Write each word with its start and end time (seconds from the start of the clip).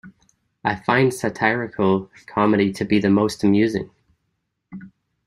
I 0.65 0.77
find 0.77 1.13
satirical 1.13 2.09
comedy 2.25 2.73
to 2.73 2.83
be 2.85 2.97
the 2.97 3.11
most 3.11 3.43
amusing. 3.43 3.91